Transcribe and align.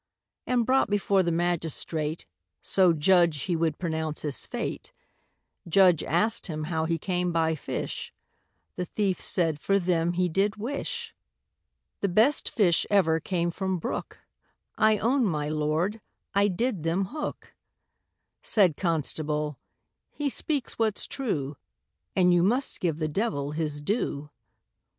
And 0.47 0.65
brought 0.65 0.89
before 0.89 1.21
the 1.21 1.31
magistrate, 1.31 2.25
So 2.63 2.91
judge 2.91 3.43
he 3.43 3.55
would 3.55 3.77
pronounce 3.77 4.23
his 4.23 4.47
fate, 4.47 4.91
Judge 5.67 6.03
asked 6.03 6.47
him 6.47 6.63
how 6.63 6.85
he 6.85 6.97
came 6.97 7.31
by 7.31 7.53
fish, 7.53 8.11
The 8.77 8.85
thief 8.85 9.21
said 9.21 9.59
for 9.59 9.77
them 9.77 10.13
he 10.13 10.27
did 10.27 10.55
wish, 10.55 11.13
The 11.99 12.09
best 12.09 12.49
fish 12.49 12.83
ever 12.89 13.19
came 13.19 13.51
from 13.51 13.77
brook, 13.77 14.17
I 14.75 14.97
own, 14.97 15.23
my 15.23 15.49
Lord, 15.49 16.01
I 16.33 16.47
did 16.47 16.81
them 16.81 17.05
hook, 17.13 17.53
Said 18.41 18.77
constable, 18.77 19.59
he 20.09 20.29
speaks 20.31 20.79
what's 20.79 21.05
true, 21.05 21.57
And 22.15 22.33
you 22.33 22.41
must 22.41 22.79
give 22.79 22.97
the 22.97 23.07
devil 23.07 23.51
his 23.51 23.81
due. 23.81 24.31